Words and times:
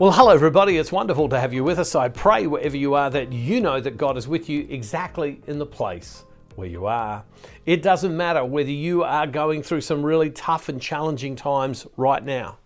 Well, 0.00 0.12
hello, 0.12 0.30
everybody. 0.30 0.78
It's 0.78 0.90
wonderful 0.90 1.28
to 1.28 1.38
have 1.38 1.52
you 1.52 1.62
with 1.62 1.78
us. 1.78 1.94
I 1.94 2.08
pray 2.08 2.46
wherever 2.46 2.74
you 2.74 2.94
are 2.94 3.10
that 3.10 3.34
you 3.34 3.60
know 3.60 3.82
that 3.82 3.98
God 3.98 4.16
is 4.16 4.26
with 4.26 4.48
you 4.48 4.66
exactly 4.70 5.42
in 5.46 5.58
the 5.58 5.66
place 5.66 6.24
where 6.54 6.66
you 6.66 6.86
are. 6.86 7.22
It 7.66 7.82
doesn't 7.82 8.16
matter 8.16 8.42
whether 8.42 8.70
you 8.70 9.02
are 9.02 9.26
going 9.26 9.62
through 9.62 9.82
some 9.82 10.02
really 10.02 10.30
tough 10.30 10.70
and 10.70 10.80
challenging 10.80 11.36
times 11.36 11.86
right 11.98 12.24
now. 12.24 12.56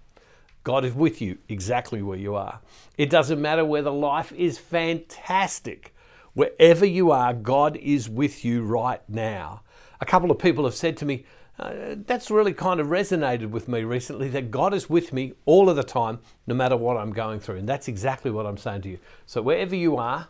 God 0.62 0.84
is 0.84 0.94
with 0.94 1.20
you 1.20 1.38
exactly 1.48 2.02
where 2.02 2.16
you 2.16 2.36
are. 2.36 2.60
It 2.98 3.10
doesn't 3.10 3.42
matter 3.42 3.64
whether 3.64 3.90
life 3.90 4.30
is 4.30 4.56
fantastic. 4.56 5.92
Wherever 6.34 6.86
you 6.86 7.10
are, 7.10 7.34
God 7.34 7.76
is 7.78 8.08
with 8.08 8.44
you 8.44 8.62
right 8.62 9.00
now. 9.08 9.62
A 10.00 10.06
couple 10.06 10.30
of 10.30 10.38
people 10.38 10.66
have 10.66 10.74
said 10.76 10.96
to 10.98 11.04
me, 11.04 11.24
uh, 11.58 11.94
that's 12.06 12.30
really 12.30 12.52
kind 12.52 12.80
of 12.80 12.88
resonated 12.88 13.50
with 13.50 13.68
me 13.68 13.84
recently 13.84 14.28
that 14.30 14.50
God 14.50 14.74
is 14.74 14.90
with 14.90 15.12
me 15.12 15.34
all 15.44 15.70
of 15.70 15.76
the 15.76 15.84
time, 15.84 16.18
no 16.46 16.54
matter 16.54 16.76
what 16.76 16.96
I'm 16.96 17.12
going 17.12 17.38
through. 17.38 17.58
And 17.58 17.68
that's 17.68 17.86
exactly 17.86 18.30
what 18.30 18.44
I'm 18.44 18.56
saying 18.56 18.82
to 18.82 18.88
you. 18.88 18.98
So, 19.24 19.40
wherever 19.40 19.76
you 19.76 19.96
are, 19.96 20.28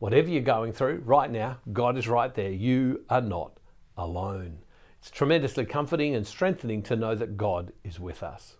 whatever 0.00 0.28
you're 0.28 0.42
going 0.42 0.72
through 0.72 1.02
right 1.04 1.30
now, 1.30 1.58
God 1.72 1.96
is 1.96 2.08
right 2.08 2.34
there. 2.34 2.50
You 2.50 3.04
are 3.08 3.20
not 3.20 3.58
alone. 3.96 4.58
It's 4.98 5.10
tremendously 5.10 5.64
comforting 5.66 6.16
and 6.16 6.26
strengthening 6.26 6.82
to 6.84 6.96
know 6.96 7.14
that 7.14 7.36
God 7.36 7.72
is 7.84 8.00
with 8.00 8.24
us. 8.24 8.56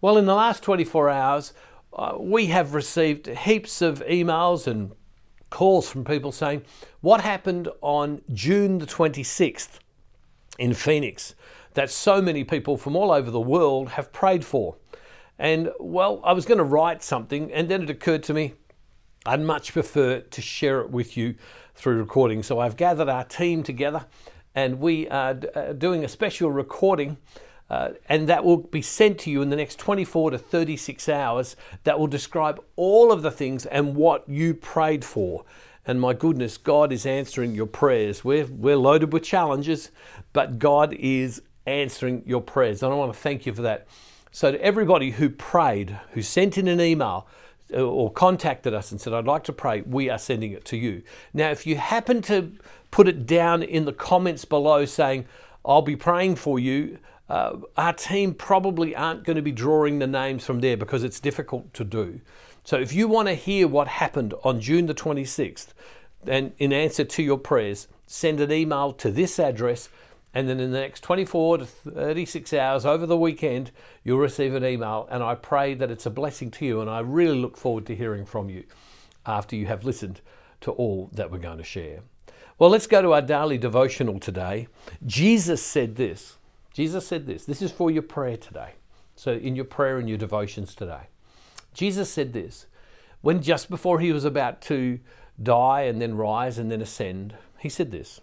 Well, 0.00 0.16
in 0.16 0.26
the 0.26 0.34
last 0.34 0.62
24 0.62 1.10
hours, 1.10 1.52
uh, 1.92 2.16
we 2.18 2.46
have 2.46 2.74
received 2.74 3.26
heaps 3.26 3.82
of 3.82 4.04
emails 4.06 4.68
and 4.68 4.92
calls 5.50 5.90
from 5.90 6.04
people 6.04 6.30
saying, 6.30 6.62
What 7.00 7.22
happened 7.22 7.68
on 7.80 8.22
June 8.32 8.78
the 8.78 8.86
26th? 8.86 9.80
In 10.58 10.74
Phoenix 10.74 11.34
that 11.74 11.90
so 11.90 12.20
many 12.20 12.44
people 12.44 12.76
from 12.76 12.96
all 12.96 13.12
over 13.12 13.30
the 13.30 13.40
world 13.40 13.90
have 13.90 14.12
prayed 14.12 14.44
for. 14.44 14.76
And 15.38 15.70
well, 15.78 16.20
I 16.24 16.32
was 16.32 16.44
going 16.44 16.58
to 16.58 16.64
write 16.64 17.02
something, 17.02 17.52
and 17.52 17.68
then 17.68 17.82
it 17.82 17.90
occurred 17.90 18.24
to 18.24 18.34
me 18.34 18.54
I'd 19.26 19.40
much 19.40 19.72
prefer 19.72 20.20
to 20.20 20.42
share 20.42 20.80
it 20.80 20.90
with 20.90 21.16
you 21.16 21.34
through 21.74 21.98
recording. 21.98 22.42
So 22.42 22.60
I've 22.60 22.76
gathered 22.76 23.08
our 23.08 23.24
team 23.24 23.62
together, 23.62 24.06
and 24.54 24.80
we 24.80 25.08
are 25.08 25.38
uh, 25.54 25.72
doing 25.74 26.04
a 26.04 26.08
special 26.08 26.50
recording. 26.50 27.18
Uh, 27.70 27.90
and 28.08 28.26
that 28.30 28.42
will 28.42 28.56
be 28.56 28.80
sent 28.80 29.18
to 29.18 29.30
you 29.30 29.42
in 29.42 29.50
the 29.50 29.56
next 29.56 29.78
24 29.78 30.30
to 30.30 30.38
36 30.38 31.06
hours 31.06 31.54
that 31.84 31.98
will 31.98 32.06
describe 32.06 32.58
all 32.76 33.12
of 33.12 33.20
the 33.20 33.30
things 33.30 33.66
and 33.66 33.94
what 33.94 34.26
you 34.26 34.54
prayed 34.54 35.04
for. 35.04 35.44
And 35.88 36.00
my 36.02 36.12
goodness, 36.12 36.58
God 36.58 36.92
is 36.92 37.06
answering 37.06 37.54
your 37.54 37.66
prayers. 37.66 38.22
We're, 38.22 38.44
we're 38.44 38.76
loaded 38.76 39.10
with 39.10 39.22
challenges, 39.22 39.90
but 40.34 40.58
God 40.58 40.92
is 40.92 41.40
answering 41.66 42.22
your 42.26 42.42
prayers. 42.42 42.82
And 42.82 42.92
I 42.92 42.96
want 42.96 43.12
to 43.12 43.18
thank 43.18 43.46
you 43.46 43.54
for 43.54 43.62
that. 43.62 43.88
So, 44.30 44.52
to 44.52 44.62
everybody 44.62 45.12
who 45.12 45.30
prayed, 45.30 45.98
who 46.12 46.20
sent 46.20 46.58
in 46.58 46.68
an 46.68 46.80
email, 46.80 47.26
uh, 47.72 47.82
or 47.82 48.10
contacted 48.12 48.74
us 48.74 48.92
and 48.92 49.00
said, 49.00 49.14
I'd 49.14 49.26
like 49.26 49.44
to 49.44 49.52
pray, 49.52 49.80
we 49.80 50.10
are 50.10 50.18
sending 50.18 50.52
it 50.52 50.66
to 50.66 50.76
you. 50.76 51.02
Now, 51.32 51.50
if 51.50 51.66
you 51.66 51.76
happen 51.76 52.20
to 52.22 52.52
put 52.90 53.08
it 53.08 53.26
down 53.26 53.62
in 53.62 53.86
the 53.86 53.92
comments 53.92 54.44
below 54.44 54.84
saying, 54.84 55.26
I'll 55.64 55.82
be 55.82 55.96
praying 55.96 56.36
for 56.36 56.58
you, 56.58 56.98
uh, 57.28 57.56
our 57.76 57.92
team 57.92 58.32
probably 58.34 58.96
aren't 58.96 59.24
going 59.24 59.36
to 59.36 59.42
be 59.42 59.52
drawing 59.52 59.98
the 59.98 60.06
names 60.06 60.44
from 60.44 60.60
there 60.60 60.76
because 60.76 61.04
it's 61.04 61.20
difficult 61.20 61.72
to 61.74 61.84
do. 61.84 62.20
So 62.68 62.76
if 62.78 62.92
you 62.92 63.08
want 63.08 63.28
to 63.28 63.34
hear 63.34 63.66
what 63.66 63.88
happened 63.88 64.34
on 64.44 64.60
June 64.60 64.84
the 64.84 64.94
26th, 64.94 65.68
and 66.26 66.52
in 66.58 66.70
answer 66.70 67.02
to 67.02 67.22
your 67.22 67.38
prayers, 67.38 67.88
send 68.06 68.40
an 68.40 68.52
email 68.52 68.92
to 68.92 69.10
this 69.10 69.38
address, 69.38 69.88
and 70.34 70.50
then 70.50 70.60
in 70.60 70.72
the 70.72 70.80
next 70.80 71.00
24 71.00 71.56
to 71.56 71.64
36 71.64 72.52
hours 72.52 72.84
over 72.84 73.06
the 73.06 73.16
weekend, 73.16 73.70
you'll 74.04 74.18
receive 74.18 74.54
an 74.54 74.66
email. 74.66 75.08
And 75.10 75.22
I 75.22 75.34
pray 75.34 75.72
that 75.76 75.90
it's 75.90 76.04
a 76.04 76.10
blessing 76.10 76.50
to 76.50 76.66
you, 76.66 76.82
and 76.82 76.90
I 76.90 77.00
really 77.00 77.38
look 77.38 77.56
forward 77.56 77.86
to 77.86 77.96
hearing 77.96 78.26
from 78.26 78.50
you 78.50 78.64
after 79.24 79.56
you 79.56 79.64
have 79.64 79.86
listened 79.86 80.20
to 80.60 80.72
all 80.72 81.08
that 81.14 81.30
we're 81.30 81.38
going 81.38 81.56
to 81.56 81.64
share. 81.64 82.00
Well, 82.58 82.68
let's 82.68 82.86
go 82.86 83.00
to 83.00 83.14
our 83.14 83.22
daily 83.22 83.56
devotional 83.56 84.20
today. 84.20 84.68
Jesus 85.06 85.62
said 85.62 85.96
this. 85.96 86.36
Jesus 86.74 87.06
said 87.06 87.24
this. 87.24 87.46
This 87.46 87.62
is 87.62 87.72
for 87.72 87.90
your 87.90 88.02
prayer 88.02 88.36
today. 88.36 88.72
So, 89.16 89.32
in 89.32 89.56
your 89.56 89.64
prayer 89.64 89.96
and 89.96 90.06
your 90.06 90.18
devotions 90.18 90.74
today. 90.74 91.08
Jesus 91.74 92.10
said 92.10 92.32
this 92.32 92.66
when 93.20 93.42
just 93.42 93.68
before 93.68 94.00
he 94.00 94.12
was 94.12 94.24
about 94.24 94.60
to 94.62 95.00
die 95.42 95.82
and 95.82 96.00
then 96.00 96.16
rise 96.16 96.58
and 96.58 96.70
then 96.70 96.80
ascend, 96.80 97.34
he 97.58 97.68
said 97.68 97.90
this. 97.90 98.20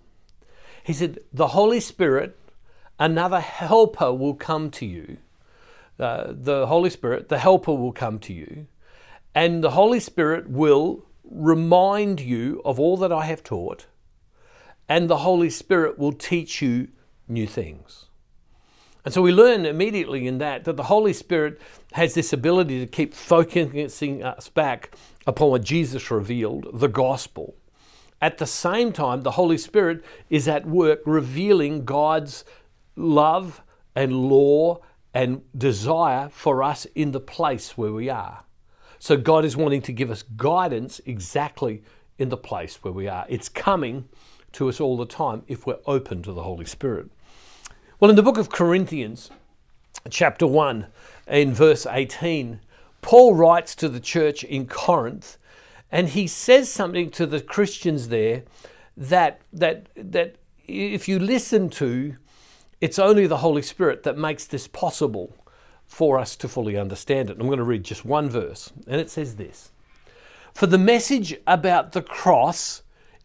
He 0.84 0.94
said, 0.94 1.20
The 1.34 1.48
Holy 1.48 1.80
Spirit, 1.80 2.38
another 3.00 3.40
helper 3.40 4.14
will 4.14 4.36
come 4.36 4.70
to 4.72 4.86
you. 4.86 5.18
Uh, 6.00 6.28
the 6.30 6.68
Holy 6.68 6.90
Spirit, 6.90 7.30
the 7.30 7.40
helper 7.40 7.74
will 7.74 7.94
come 7.94 8.20
to 8.20 8.34
you, 8.34 8.68
and 9.34 9.64
the 9.64 9.72
Holy 9.72 10.00
Spirit 10.00 10.50
will 10.50 11.06
remind 11.24 12.20
you 12.20 12.62
of 12.66 12.80
all 12.80 12.98
that 12.98 13.12
I 13.12 13.26
have 13.26 13.44
taught, 13.44 13.88
and 14.90 15.10
the 15.10 15.18
Holy 15.18 15.50
Spirit 15.50 15.98
will 15.98 16.12
teach 16.12 16.62
you 16.62 16.90
new 17.28 17.48
things. 17.48 18.06
And 19.06 19.14
so 19.14 19.22
we 19.22 19.32
learn 19.32 19.66
immediately 19.66 20.28
in 20.28 20.40
that 20.40 20.64
that 20.64 20.78
the 20.78 20.84
Holy 20.84 21.14
Spirit 21.14 21.62
has 21.94 22.16
this 22.16 22.34
ability 22.34 22.80
to 22.80 22.88
keep 22.88 23.14
focusing 23.14 24.24
us 24.24 24.50
back 24.50 24.96
upon 25.28 25.52
what 25.52 25.64
Jesus 25.64 26.10
revealed, 26.10 26.68
the 26.74 26.88
gospel. 26.88 27.56
At 28.20 28.40
the 28.40 28.48
same 28.48 28.92
time, 28.92 29.22
the 29.22 29.32
Holy 29.32 29.60
Spirit 29.60 30.04
is 30.30 30.48
at 30.48 30.66
work 30.66 31.02
revealing 31.06 31.86
God's 31.86 32.44
love 32.96 33.62
and 33.96 34.14
law 34.14 34.82
and 35.14 35.44
desire 35.56 36.30
for 36.30 36.64
us 36.64 36.86
in 36.96 37.12
the 37.12 37.20
place 37.20 37.78
where 37.78 37.94
we 37.94 38.10
are. 38.10 38.44
So 38.98 39.18
God 39.18 39.46
is 39.46 39.56
wanting 39.56 39.84
to 39.84 39.94
give 39.94 40.10
us 40.10 40.24
guidance 40.24 41.00
exactly 41.06 41.84
in 42.18 42.30
the 42.30 42.38
place 42.38 42.84
where 42.84 42.94
we 42.94 43.08
are. 43.08 43.26
It's 43.30 43.50
coming 43.50 44.10
to 44.54 44.68
us 44.68 44.80
all 44.80 44.98
the 44.98 45.06
time 45.06 45.44
if 45.48 45.68
we're 45.68 45.78
open 45.86 46.24
to 46.24 46.34
the 46.34 46.44
Holy 46.44 46.66
Spirit. 46.66 47.12
Well, 47.98 48.10
in 48.10 48.18
the 48.18 48.24
book 48.24 48.38
of 48.38 48.50
Corinthians, 48.50 49.32
chapter 50.10 50.46
1, 50.46 50.88
in 51.30 51.54
verse 51.54 51.88
18, 51.90 52.60
Paul 53.02 53.36
writes 53.36 53.74
to 53.76 53.88
the 53.88 54.02
church 54.02 54.44
in 54.44 54.68
Corinth, 54.68 55.38
and 55.90 56.10
he 56.10 56.28
says 56.28 56.70
something 56.70 57.10
to 57.12 57.26
the 57.26 57.40
Christians 57.40 58.10
there 58.10 58.44
that, 58.98 59.40
that, 59.54 59.88
that 59.96 60.36
if 60.68 61.08
you 61.08 61.20
listen 61.20 61.70
to, 61.70 62.18
it's 62.82 63.00
only 63.00 63.28
the 63.28 63.38
Holy 63.38 63.62
Spirit 63.62 64.04
that 64.04 64.18
makes 64.18 64.44
this 64.44 64.68
possible 64.68 65.34
for 65.86 66.20
us 66.20 66.36
to 66.36 66.50
fully 66.50 66.76
understand 66.76 67.30
it. 67.30 67.38
I'm 67.40 67.48
going 67.48 67.60
to 67.60 67.64
read 67.64 67.86
just 67.86 68.04
one 68.04 68.30
verse, 68.30 68.74
and 68.88 69.00
it 69.00 69.10
says 69.10 69.38
this 69.38 69.72
For 70.54 70.68
the 70.68 70.78
message 70.78 71.38
about 71.48 71.94
the 71.94 72.02
cross 72.02 72.82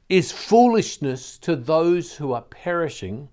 is 0.08 0.30
foolishness 0.30 1.38
to 1.38 1.56
those 1.56 2.14
who 2.14 2.32
are 2.32 2.42
perishing 2.42 3.30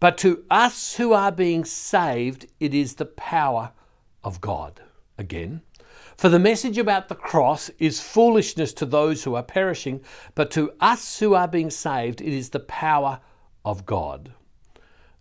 but 0.00 0.18
to 0.18 0.44
us 0.50 0.96
who 0.96 1.12
are 1.12 1.32
being 1.32 1.64
saved, 1.64 2.46
it 2.60 2.74
is 2.74 2.94
the 2.94 3.06
power 3.06 3.72
of 4.22 4.40
God. 4.40 4.80
Again, 5.16 5.62
for 6.16 6.28
the 6.28 6.38
message 6.38 6.78
about 6.78 7.08
the 7.08 7.14
cross 7.14 7.70
is 7.78 8.00
foolishness 8.00 8.72
to 8.74 8.86
those 8.86 9.24
who 9.24 9.34
are 9.34 9.42
perishing, 9.42 10.00
but 10.34 10.50
to 10.52 10.72
us 10.80 11.18
who 11.18 11.34
are 11.34 11.48
being 11.48 11.70
saved, 11.70 12.20
it 12.20 12.32
is 12.32 12.50
the 12.50 12.60
power 12.60 13.20
of 13.64 13.86
God. 13.86 14.32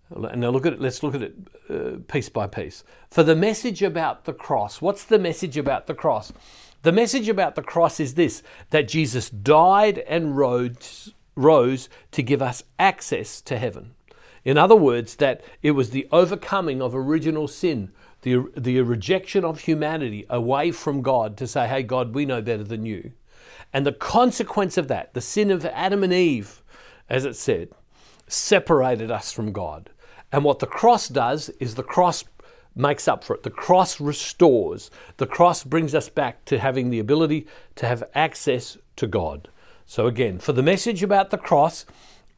Now 0.09 0.49
look 0.49 0.65
at 0.65 0.73
it. 0.73 0.81
Let's 0.81 1.01
look 1.01 1.15
at 1.15 1.23
it 1.23 1.35
uh, 1.69 1.97
piece 2.07 2.29
by 2.29 2.45
piece. 2.45 2.83
For 3.09 3.23
the 3.23 3.35
message 3.35 3.81
about 3.81 4.25
the 4.25 4.33
cross, 4.33 4.81
what's 4.81 5.03
the 5.03 5.17
message 5.17 5.57
about 5.57 5.87
the 5.87 5.95
cross? 5.95 6.31
The 6.83 6.91
message 6.91 7.29
about 7.29 7.55
the 7.55 7.63
cross 7.63 7.99
is 7.99 8.13
this: 8.13 8.43
that 8.69 8.87
Jesus 8.87 9.29
died 9.29 9.99
and 9.99 10.37
rose, 10.37 11.13
rose 11.35 11.89
to 12.11 12.21
give 12.21 12.41
us 12.41 12.63
access 12.77 13.41
to 13.41 13.57
heaven. 13.57 13.95
In 14.45 14.57
other 14.57 14.75
words, 14.75 15.15
that 15.15 15.41
it 15.61 15.71
was 15.71 15.89
the 15.89 16.07
overcoming 16.11 16.81
of 16.81 16.93
original 16.93 17.47
sin, 17.47 17.91
the, 18.21 18.45
the 18.57 18.81
rejection 18.81 19.45
of 19.45 19.61
humanity 19.61 20.25
away 20.29 20.71
from 20.71 21.01
God 21.01 21.37
to 21.37 21.47
say, 21.47 21.67
hey, 21.67 21.83
God, 21.83 22.13
we 22.13 22.25
know 22.25 22.41
better 22.41 22.63
than 22.63 22.85
you. 22.85 23.11
And 23.71 23.85
the 23.85 23.91
consequence 23.91 24.77
of 24.77 24.87
that, 24.89 25.13
the 25.13 25.21
sin 25.21 25.49
of 25.49 25.65
Adam 25.65 26.03
and 26.03 26.13
Eve, 26.13 26.61
as 27.09 27.25
it 27.25 27.35
said, 27.35 27.69
separated 28.27 29.11
us 29.11 29.31
from 29.31 29.51
God. 29.51 29.89
And 30.31 30.43
what 30.43 30.59
the 30.59 30.67
cross 30.67 31.07
does 31.07 31.49
is 31.59 31.75
the 31.75 31.83
cross 31.83 32.23
makes 32.75 33.07
up 33.07 33.23
for 33.23 33.35
it. 33.35 33.43
The 33.43 33.49
cross 33.49 33.99
restores. 33.99 34.89
The 35.17 35.27
cross 35.27 35.63
brings 35.63 35.93
us 35.93 36.09
back 36.09 36.43
to 36.45 36.59
having 36.59 36.89
the 36.89 36.99
ability 36.99 37.47
to 37.75 37.85
have 37.85 38.03
access 38.15 38.77
to 38.95 39.07
God. 39.07 39.49
So, 39.85 40.07
again, 40.07 40.39
for 40.39 40.53
the 40.53 40.63
message 40.63 41.03
about 41.03 41.29
the 41.29 41.37
cross, 41.37 41.85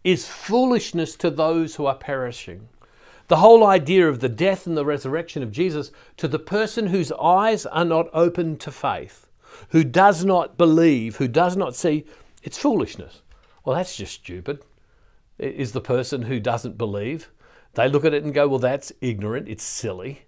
is 0.05 0.27
foolishness 0.27 1.15
to 1.15 1.31
those 1.31 1.75
who 1.75 1.87
are 1.87 1.95
perishing. 1.95 2.69
The 3.27 3.37
whole 3.37 3.65
idea 3.65 4.07
of 4.07 4.19
the 4.19 4.29
death 4.29 4.67
and 4.67 4.77
the 4.77 4.85
resurrection 4.85 5.41
of 5.41 5.51
Jesus 5.51 5.91
to 6.17 6.27
the 6.27 6.37
person 6.37 6.87
whose 6.87 7.11
eyes 7.13 7.65
are 7.65 7.83
not 7.83 8.07
open 8.13 8.57
to 8.57 8.71
faith, 8.71 9.25
who 9.69 9.83
does 9.83 10.23
not 10.23 10.59
believe, 10.59 11.15
who 11.15 11.27
does 11.27 11.57
not 11.57 11.75
see, 11.75 12.05
it's 12.43 12.59
foolishness. 12.59 13.23
Well, 13.63 13.75
that's 13.75 13.97
just 13.97 14.13
stupid, 14.13 14.59
is 15.39 15.71
the 15.71 15.81
person 15.81 16.21
who 16.21 16.39
doesn't 16.39 16.77
believe. 16.77 17.31
They 17.73 17.89
look 17.89 18.05
at 18.05 18.13
it 18.13 18.23
and 18.23 18.31
go, 18.31 18.47
well, 18.47 18.59
that's 18.59 18.93
ignorant, 19.01 19.49
it's 19.49 19.63
silly. 19.63 20.21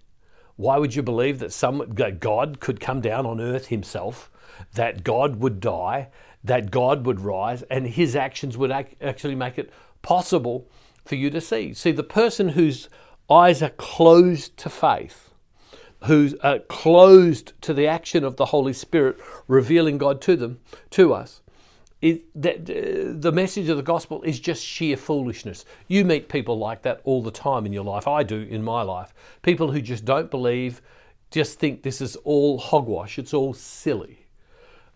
Why 0.56 0.78
would 0.78 0.96
you 0.96 1.04
believe 1.04 1.38
that 1.38 1.52
some 1.52 1.84
that 1.88 2.18
God 2.18 2.58
could 2.58 2.80
come 2.80 3.00
down 3.00 3.26
on 3.26 3.40
earth 3.40 3.68
himself, 3.68 4.28
that 4.74 5.04
God 5.04 5.36
would 5.36 5.60
die, 5.60 6.08
that 6.44 6.70
God 6.70 7.04
would 7.06 7.20
rise, 7.20 7.62
and 7.64 7.86
his 7.86 8.14
actions 8.14 8.56
would 8.56 8.70
actually 8.70 9.34
make 9.34 9.58
it 9.58 9.72
possible 10.02 10.68
for 11.04 11.16
you 11.16 11.30
to 11.30 11.40
see? 11.40 11.74
See, 11.74 11.92
the 11.92 12.02
person 12.02 12.50
whose 12.50 12.88
eyes 13.28 13.62
are 13.62 13.70
closed 13.70 14.56
to 14.58 14.70
faith, 14.70 15.30
who's 16.04 16.34
uh, 16.42 16.58
closed 16.68 17.52
to 17.62 17.74
the 17.74 17.86
action 17.86 18.24
of 18.24 18.36
the 18.36 18.46
Holy 18.46 18.72
Spirit 18.72 19.18
revealing 19.46 19.98
God 19.98 20.20
to 20.22 20.36
them, 20.36 20.60
to 20.90 21.12
us, 21.12 21.42
it, 22.00 22.24
that, 22.40 22.70
uh, 22.70 23.12
the 23.18 23.32
message 23.32 23.68
of 23.68 23.76
the 23.76 23.82
gospel 23.82 24.22
is 24.22 24.38
just 24.38 24.64
sheer 24.64 24.96
foolishness. 24.96 25.64
You 25.88 26.04
meet 26.04 26.28
people 26.28 26.56
like 26.56 26.82
that 26.82 27.00
all 27.02 27.22
the 27.22 27.32
time 27.32 27.66
in 27.66 27.72
your 27.72 27.84
life. 27.84 28.06
I 28.06 28.22
do 28.22 28.40
in 28.40 28.62
my 28.62 28.82
life. 28.82 29.12
People 29.42 29.72
who 29.72 29.80
just 29.80 30.04
don't 30.04 30.30
believe, 30.30 30.80
just 31.32 31.58
think 31.58 31.82
this 31.82 32.00
is 32.00 32.14
all 32.16 32.58
hogwash, 32.58 33.18
it's 33.18 33.34
all 33.34 33.52
silly. 33.52 34.26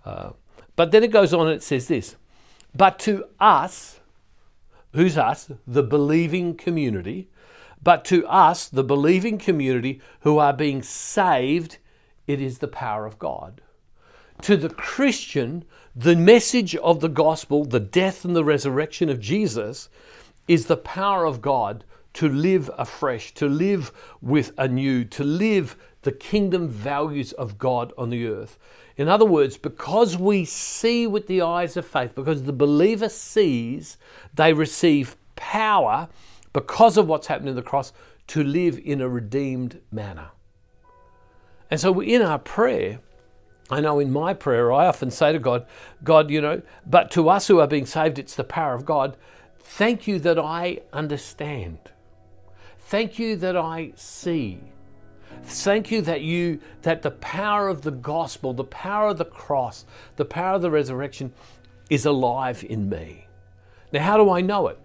Uh, 0.04 0.30
but 0.76 0.90
then 0.90 1.04
it 1.04 1.10
goes 1.10 1.34
on 1.34 1.46
and 1.46 1.56
it 1.56 1.62
says 1.62 1.88
this 1.88 2.16
But 2.74 2.98
to 3.00 3.26
us, 3.40 4.00
who's 4.92 5.19
us? 5.19 5.50
The 5.66 5.82
believing 5.82 6.54
community. 6.56 7.28
But 7.82 8.04
to 8.06 8.24
us, 8.26 8.69
the 8.69 8.84
believing 8.84 9.38
community 9.38 10.00
who 10.20 10.38
are 10.38 10.52
being 10.52 10.82
saved, 10.82 11.78
it 12.26 12.40
is 12.40 12.58
the 12.58 12.69
power 12.69 13.06
of 13.06 13.19
God. 13.19 13.60
To 14.42 14.56
the 14.56 14.69
Christian, 14.69 15.64
the 15.94 16.16
message 16.16 16.76
of 16.76 17.00
the 17.00 17.08
gospel, 17.08 17.64
the 17.64 17.80
death 17.80 18.25
and 18.25 18.36
the 18.36 18.44
resurrection 18.44 19.08
of 19.08 19.20
Jesus, 19.20 19.88
is 20.46 20.66
the 20.66 20.76
power 20.76 21.25
of 21.25 21.42
God 21.42 21.84
to 22.14 22.28
live 22.28 22.70
afresh, 22.76 23.32
to 23.34 23.48
live 23.48 23.92
with 24.20 24.52
anew, 24.58 25.04
to 25.04 25.25
live 25.25 25.76
the 26.02 26.12
kingdom 26.12 26.68
values 26.68 27.32
of 27.32 27.58
God 27.58 27.92
on 27.96 28.10
the 28.10 28.26
earth. 28.26 28.58
In 28.96 29.08
other 29.08 29.24
words, 29.24 29.56
because 29.56 30.16
we 30.16 30.44
see 30.44 31.06
with 31.06 31.26
the 31.26 31.42
eyes 31.42 31.76
of 31.76 31.86
faith, 31.86 32.14
because 32.14 32.42
the 32.42 32.52
believer 32.52 33.08
sees, 33.08 33.96
they 34.34 34.52
receive 34.52 35.16
power 35.36 36.08
because 36.52 36.96
of 36.96 37.08
what's 37.08 37.26
happened 37.26 37.48
in 37.48 37.56
the 37.56 37.62
cross 37.62 37.92
to 38.28 38.42
live 38.42 38.78
in 38.78 39.00
a 39.00 39.08
redeemed 39.08 39.80
manner. 39.90 40.30
And 41.70 41.80
so 41.80 42.00
in 42.00 42.20
our 42.20 42.38
prayer, 42.38 43.00
I 43.70 43.80
know 43.80 43.98
in 43.98 44.12
my 44.12 44.34
prayer, 44.34 44.70
I 44.70 44.86
often 44.86 45.10
say 45.10 45.32
to 45.32 45.38
God, 45.38 45.66
God, 46.04 46.30
you 46.30 46.42
know, 46.42 46.60
but 46.86 47.10
to 47.12 47.30
us 47.30 47.46
who 47.46 47.60
are 47.60 47.66
being 47.66 47.86
saved, 47.86 48.18
it's 48.18 48.34
the 48.34 48.44
power 48.44 48.74
of 48.74 48.84
God. 48.84 49.16
Thank 49.58 50.06
you 50.06 50.18
that 50.18 50.38
I 50.38 50.80
understand. 50.92 51.78
Thank 52.78 53.18
you 53.18 53.36
that 53.36 53.56
I 53.56 53.92
see. 53.96 54.60
Thank 55.44 55.90
you 55.90 56.02
that 56.02 56.23
you 56.23 56.61
that 56.82 57.02
the 57.02 57.11
power 57.11 57.69
of 57.69 57.82
the 57.82 57.90
gospel, 57.90 58.52
the 58.52 58.64
power 58.64 59.08
of 59.08 59.19
the 59.19 59.25
cross, 59.25 59.84
the 60.17 60.25
power 60.25 60.56
of 60.56 60.62
the 60.62 60.70
resurrection 60.70 61.32
is 61.90 62.06
alive 62.06 62.64
in 62.69 62.88
me. 62.88 63.26
Now, 63.93 64.02
how 64.02 64.17
do 64.17 64.31
I 64.31 64.40
know 64.40 64.69
it? 64.69 64.79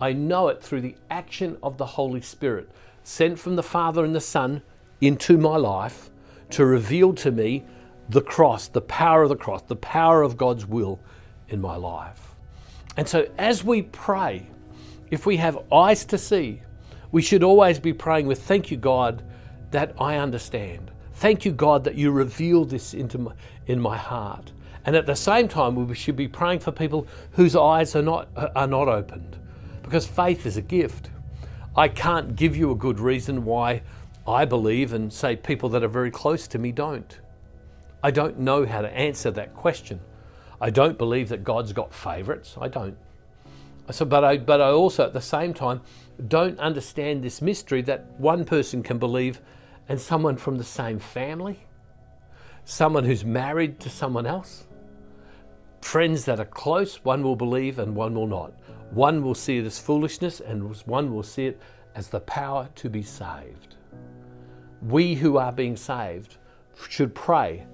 I 0.00 0.12
know 0.12 0.48
it 0.48 0.62
through 0.62 0.80
the 0.82 0.96
action 1.10 1.56
of 1.62 1.78
the 1.78 1.86
Holy 1.86 2.20
Spirit, 2.20 2.70
sent 3.04 3.38
from 3.38 3.56
the 3.56 3.62
Father 3.62 4.04
and 4.04 4.14
the 4.14 4.20
Son 4.20 4.62
into 5.00 5.36
my 5.36 5.56
life 5.56 6.10
to 6.50 6.64
reveal 6.64 7.12
to 7.14 7.30
me 7.30 7.64
the 8.08 8.20
cross, 8.20 8.68
the 8.68 8.80
power 8.80 9.22
of 9.22 9.28
the 9.28 9.36
cross, 9.36 9.62
the 9.62 9.76
power 9.76 10.22
of 10.22 10.36
God's 10.36 10.66
will 10.66 11.00
in 11.48 11.60
my 11.60 11.76
life. 11.76 12.34
And 12.96 13.08
so, 13.08 13.28
as 13.38 13.64
we 13.64 13.82
pray, 13.82 14.46
if 15.10 15.24
we 15.24 15.38
have 15.38 15.58
eyes 15.72 16.04
to 16.06 16.18
see, 16.18 16.62
we 17.10 17.22
should 17.22 17.42
always 17.42 17.78
be 17.78 17.92
praying 17.92 18.26
with, 18.26 18.42
Thank 18.42 18.70
you, 18.70 18.76
God, 18.76 19.22
that 19.72 19.94
I 19.98 20.16
understand. 20.16 20.90
Thank 21.14 21.44
you, 21.44 21.52
God, 21.52 21.84
that 21.84 21.94
you 21.94 22.10
reveal 22.10 22.64
this 22.64 22.94
into 22.94 23.18
my, 23.18 23.32
in 23.66 23.80
my 23.80 23.96
heart. 23.96 24.52
And 24.84 24.96
at 24.96 25.06
the 25.06 25.14
same 25.14 25.48
time, 25.48 25.86
we 25.86 25.94
should 25.94 26.16
be 26.16 26.28
praying 26.28 26.60
for 26.60 26.72
people 26.72 27.06
whose 27.32 27.54
eyes 27.54 27.94
are 27.94 28.02
not, 28.02 28.28
uh, 28.36 28.48
are 28.56 28.66
not 28.66 28.88
opened. 28.88 29.36
Because 29.82 30.06
faith 30.06 30.46
is 30.46 30.56
a 30.56 30.62
gift. 30.62 31.10
I 31.76 31.88
can't 31.88 32.34
give 32.34 32.56
you 32.56 32.70
a 32.70 32.74
good 32.74 32.98
reason 32.98 33.44
why 33.44 33.82
I 34.26 34.44
believe 34.44 34.92
and 34.92 35.12
say 35.12 35.36
people 35.36 35.68
that 35.70 35.82
are 35.82 35.88
very 35.88 36.10
close 36.10 36.46
to 36.48 36.58
me 36.58 36.72
don't. 36.72 37.18
I 38.02 38.10
don't 38.10 38.40
know 38.40 38.66
how 38.66 38.82
to 38.82 38.92
answer 38.92 39.30
that 39.32 39.54
question. 39.54 40.00
I 40.60 40.70
don't 40.70 40.98
believe 40.98 41.28
that 41.30 41.44
God's 41.44 41.72
got 41.72 41.94
favorites. 41.94 42.56
I 42.60 42.68
don't. 42.68 42.96
So, 43.90 44.04
but 44.04 44.24
I, 44.24 44.38
but 44.38 44.60
I 44.60 44.70
also 44.70 45.04
at 45.04 45.12
the 45.12 45.20
same 45.20 45.54
time 45.54 45.80
don't 46.28 46.58
understand 46.58 47.22
this 47.22 47.42
mystery 47.42 47.82
that 47.82 48.06
one 48.18 48.44
person 48.44 48.82
can 48.82 48.98
believe 48.98 49.40
and 49.88 50.00
someone 50.00 50.36
from 50.36 50.58
the 50.58 50.64
same 50.64 50.98
family, 50.98 51.66
someone 52.64 53.04
who's 53.04 53.24
married 53.24 53.80
to 53.80 53.90
someone 53.90 54.26
else, 54.26 54.66
friends 55.80 56.24
that 56.24 56.40
are 56.40 56.44
close, 56.44 57.04
one 57.04 57.22
will 57.22 57.36
believe 57.36 57.78
and 57.78 57.94
one 57.94 58.14
will 58.14 58.26
not. 58.26 58.52
One 58.92 59.22
will 59.22 59.34
see 59.34 59.58
it 59.58 59.66
as 59.66 59.78
foolishness 59.78 60.40
and 60.40 60.74
one 60.86 61.14
will 61.14 61.22
see 61.22 61.46
it 61.46 61.60
as 61.94 62.08
the 62.08 62.20
power 62.20 62.68
to 62.76 62.90
be 62.90 63.02
saved. 63.02 63.76
We 64.82 65.14
who 65.14 65.36
are 65.38 65.52
being 65.52 65.76
saved 65.76 66.36
should 66.88 67.14
pray 67.14 67.66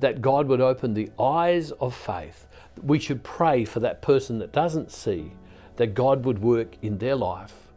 that 0.00 0.22
God 0.22 0.46
would 0.48 0.60
open 0.60 0.94
the 0.94 1.10
eyes 1.18 1.70
of 1.72 1.94
faith. 1.94 2.46
We 2.82 2.98
should 2.98 3.22
pray 3.22 3.64
for 3.64 3.80
that 3.80 4.02
person 4.02 4.38
that 4.38 4.52
doesn't 4.52 4.90
see, 4.90 5.32
that 5.76 5.94
God 5.94 6.24
would 6.24 6.40
work 6.40 6.76
in 6.82 6.98
their 6.98 7.16
life. 7.16 7.69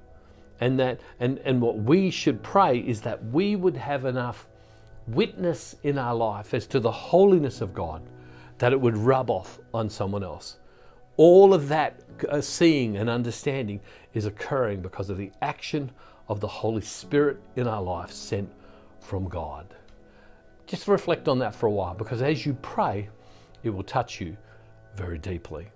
And 0.64 0.80
that 0.80 1.02
and, 1.20 1.40
and 1.40 1.62
what 1.62 1.80
we 1.80 2.10
should 2.10 2.42
pray 2.42 2.78
is 2.78 3.02
that 3.02 3.22
we 3.26 3.58
would 3.58 3.76
have 3.76 4.06
enough 4.06 4.48
witness 5.08 5.76
in 5.84 5.98
our 5.98 6.16
life 6.16 6.54
as 6.54 6.66
to 6.68 6.80
the 6.80 6.90
holiness 6.90 7.60
of 7.60 7.74
God 7.74 8.02
that 8.60 8.72
it 8.72 8.80
would 8.80 8.96
rub 8.96 9.30
off 9.30 9.60
on 9.74 9.90
someone 9.90 10.24
else. 10.24 10.60
All 11.18 11.54
of 11.54 11.68
that 11.68 12.00
uh, 12.30 12.40
seeing 12.40 12.96
and 12.96 13.10
understanding 13.10 13.82
is 14.14 14.26
occurring 14.26 14.82
because 14.82 15.10
of 15.10 15.18
the 15.18 15.34
action 15.42 15.92
of 16.30 16.40
the 16.40 16.48
Holy 16.48 16.82
Spirit 16.82 17.42
in 17.58 17.68
our 17.68 17.82
life 17.82 18.14
sent 18.14 18.50
from 19.02 19.28
God. 19.28 19.76
Just 20.66 20.88
reflect 20.88 21.28
on 21.28 21.40
that 21.40 21.54
for 21.54 21.66
a 21.68 21.72
while 21.72 21.94
because 21.94 22.22
as 22.22 22.46
you 22.46 22.54
pray, 22.62 23.10
it 23.64 23.70
will 23.70 23.84
touch 23.84 24.22
you 24.22 24.38
very 24.96 25.18
deeply. 25.18 25.68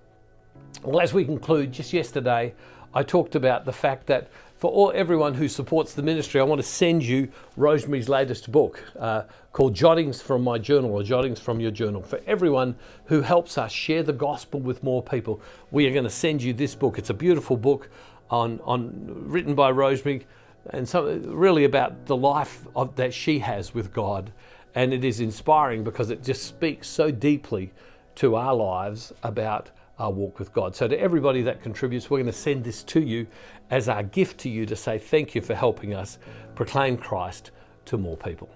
Well, 0.81 1.01
as 1.01 1.13
we 1.13 1.25
conclude, 1.25 1.73
just 1.73 1.91
yesterday 1.91 2.53
I 2.93 3.03
talked 3.03 3.35
about 3.35 3.65
the 3.65 3.73
fact 3.73 4.07
that 4.07 4.29
for 4.57 4.71
all 4.71 4.91
everyone 4.95 5.35
who 5.35 5.47
supports 5.47 5.93
the 5.93 6.01
ministry, 6.01 6.41
I 6.41 6.43
want 6.43 6.59
to 6.59 6.67
send 6.67 7.03
you 7.03 7.29
Rosemary's 7.55 8.09
latest 8.09 8.51
book 8.51 8.83
uh, 8.97 9.23
called 9.53 9.75
Jottings 9.75 10.21
from 10.21 10.43
My 10.43 10.57
Journal 10.57 10.91
or 10.91 11.03
Jottings 11.03 11.39
from 11.39 11.59
Your 11.59 11.71
Journal. 11.71 12.01
For 12.01 12.19
everyone 12.25 12.75
who 13.05 13.21
helps 13.21 13.57
us 13.57 13.71
share 13.71 14.01
the 14.01 14.13
gospel 14.13 14.59
with 14.59 14.83
more 14.83 15.03
people, 15.03 15.41
we 15.69 15.85
are 15.85 15.91
going 15.91 16.05
to 16.05 16.09
send 16.09 16.41
you 16.41 16.53
this 16.53 16.73
book. 16.73 16.97
It's 16.97 17.11
a 17.11 17.13
beautiful 17.13 17.55
book 17.55 17.89
on, 18.31 18.59
on 18.63 19.05
written 19.27 19.53
by 19.53 19.69
Rosemary 19.71 20.25
and 20.71 20.89
so 20.89 21.05
really 21.25 21.63
about 21.63 22.07
the 22.07 22.17
life 22.17 22.67
of, 22.75 22.95
that 22.95 23.13
she 23.13 23.39
has 23.39 23.73
with 23.73 23.93
God 23.93 24.31
and 24.75 24.93
it 24.93 25.03
is 25.03 25.19
inspiring 25.19 25.83
because 25.83 26.09
it 26.09 26.23
just 26.23 26.45
speaks 26.45 26.87
so 26.87 27.09
deeply 27.11 27.71
to 28.15 28.35
our 28.35 28.53
lives 28.53 29.13
about 29.23 29.69
our 29.99 30.11
walk 30.11 30.39
with 30.39 30.53
God. 30.53 30.75
So, 30.75 30.87
to 30.87 30.99
everybody 30.99 31.41
that 31.43 31.61
contributes, 31.61 32.09
we're 32.09 32.19
going 32.19 32.27
to 32.27 32.33
send 32.33 32.63
this 32.63 32.83
to 32.83 33.01
you 33.01 33.27
as 33.69 33.89
our 33.89 34.03
gift 34.03 34.39
to 34.41 34.49
you 34.49 34.65
to 34.65 34.75
say 34.75 34.97
thank 34.97 35.35
you 35.35 35.41
for 35.41 35.55
helping 35.55 35.93
us 35.93 36.19
proclaim 36.55 36.97
Christ 36.97 37.51
to 37.85 37.97
more 37.97 38.17
people. 38.17 38.49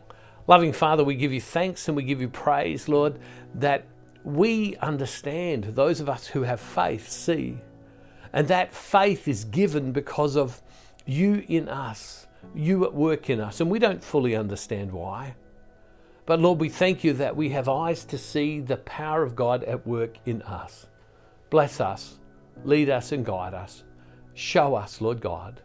Loving 0.47 0.73
Father, 0.73 1.03
we 1.03 1.15
give 1.15 1.31
you 1.31 1.41
thanks 1.41 1.87
and 1.87 1.95
we 1.95 2.03
give 2.03 2.21
you 2.21 2.27
praise, 2.27 2.87
Lord, 2.87 3.19
that 3.55 3.85
we 4.23 4.75
understand, 4.77 5.63
those 5.63 5.99
of 5.99 6.09
us 6.09 6.27
who 6.27 6.43
have 6.43 6.59
faith 6.59 7.09
see, 7.09 7.57
and 8.33 8.47
that 8.47 8.73
faith 8.73 9.27
is 9.27 9.45
given 9.45 9.91
because 9.91 10.35
of 10.35 10.61
you 11.05 11.43
in 11.47 11.67
us, 11.67 12.27
you 12.53 12.85
at 12.85 12.93
work 12.93 13.29
in 13.29 13.39
us, 13.39 13.59
and 13.61 13.69
we 13.69 13.79
don't 13.79 14.03
fully 14.03 14.35
understand 14.35 14.91
why. 14.91 15.35
But 16.25 16.39
Lord, 16.39 16.59
we 16.59 16.69
thank 16.69 17.03
you 17.03 17.13
that 17.13 17.35
we 17.35 17.49
have 17.49 17.67
eyes 17.67 18.05
to 18.05 18.17
see 18.17 18.59
the 18.59 18.77
power 18.77 19.23
of 19.23 19.35
God 19.35 19.63
at 19.63 19.85
work 19.85 20.17
in 20.25 20.41
us. 20.43 20.87
Bless 21.51 21.79
us, 21.79 22.17
lead 22.63 22.89
us, 22.89 23.11
and 23.11 23.23
guide 23.23 23.53
us. 23.53 23.83
Show 24.33 24.73
us, 24.73 25.01
Lord 25.01 25.21
God. 25.21 25.61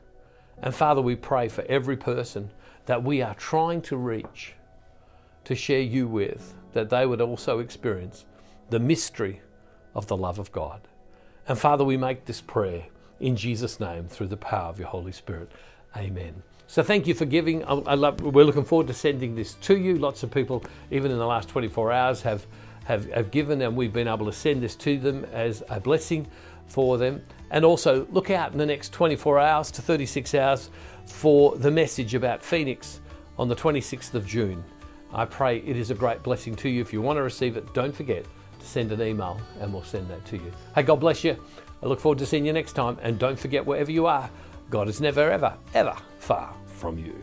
And 0.60 0.74
Father, 0.74 1.00
we 1.00 1.16
pray 1.16 1.48
for 1.48 1.64
every 1.68 1.96
person 1.96 2.50
that 2.86 3.02
we 3.02 3.22
are 3.22 3.34
trying 3.34 3.80
to 3.82 3.96
reach, 3.96 4.54
to 5.44 5.54
share 5.54 5.80
you 5.80 6.08
with, 6.08 6.54
that 6.72 6.90
they 6.90 7.06
would 7.06 7.20
also 7.20 7.60
experience 7.60 8.26
the 8.68 8.80
mystery 8.80 9.40
of 9.94 10.08
the 10.08 10.16
love 10.16 10.38
of 10.38 10.50
God. 10.52 10.80
And 11.48 11.56
Father, 11.56 11.84
we 11.84 11.96
make 11.96 12.24
this 12.24 12.40
prayer 12.40 12.86
in 13.20 13.36
Jesus' 13.36 13.78
name 13.78 14.08
through 14.08 14.26
the 14.26 14.36
power 14.36 14.68
of 14.68 14.78
your 14.80 14.88
Holy 14.88 15.12
Spirit. 15.12 15.50
Amen. 15.96 16.42
So 16.66 16.82
thank 16.82 17.06
you 17.06 17.14
for 17.14 17.26
giving. 17.26 17.64
I, 17.64 17.94
love, 17.94 18.20
we're 18.20 18.44
looking 18.44 18.64
forward 18.64 18.88
to 18.88 18.94
sending 18.94 19.36
this 19.36 19.54
to 19.62 19.78
you. 19.78 19.96
Lots 19.96 20.24
of 20.24 20.32
people, 20.32 20.64
even 20.90 21.12
in 21.12 21.18
the 21.18 21.26
last 21.26 21.48
24 21.48 21.92
hours, 21.92 22.22
have, 22.22 22.44
have, 22.86 23.10
have 23.12 23.30
given, 23.30 23.62
and 23.62 23.76
we've 23.76 23.92
been 23.92 24.08
able 24.08 24.26
to 24.26 24.32
send 24.32 24.62
this 24.62 24.76
to 24.76 24.98
them 24.98 25.24
as 25.32 25.62
a 25.68 25.80
blessing 25.80 26.26
for 26.66 26.98
them. 26.98 27.22
And 27.50 27.64
also, 27.64 28.06
look 28.10 28.30
out 28.30 28.52
in 28.52 28.58
the 28.58 28.66
next 28.66 28.92
24 28.92 29.38
hours 29.38 29.70
to 29.72 29.82
36 29.82 30.34
hours 30.34 30.70
for 31.06 31.56
the 31.56 31.70
message 31.70 32.14
about 32.14 32.42
Phoenix 32.42 33.00
on 33.38 33.48
the 33.48 33.56
26th 33.56 34.14
of 34.14 34.26
June. 34.26 34.64
I 35.12 35.24
pray 35.24 35.58
it 35.58 35.76
is 35.76 35.90
a 35.90 35.94
great 35.94 36.22
blessing 36.22 36.54
to 36.56 36.68
you. 36.68 36.80
If 36.80 36.92
you 36.92 37.00
want 37.00 37.16
to 37.16 37.22
receive 37.22 37.56
it, 37.56 37.72
don't 37.74 37.94
forget 37.94 38.24
to 38.58 38.66
send 38.66 38.92
an 38.92 39.00
email 39.00 39.40
and 39.60 39.72
we'll 39.72 39.82
send 39.82 40.08
that 40.10 40.24
to 40.26 40.36
you. 40.36 40.52
Hey, 40.74 40.82
God 40.82 40.96
bless 40.96 41.22
you. 41.22 41.36
I 41.82 41.86
look 41.86 42.00
forward 42.00 42.18
to 42.18 42.26
seeing 42.26 42.46
you 42.46 42.52
next 42.52 42.72
time. 42.72 42.98
And 43.02 43.18
don't 43.18 43.38
forget, 43.38 43.64
wherever 43.64 43.92
you 43.92 44.06
are, 44.06 44.28
God 44.70 44.88
is 44.88 45.00
never, 45.00 45.30
ever, 45.30 45.56
ever 45.74 45.96
far 46.18 46.54
from 46.66 46.98
you. 46.98 47.14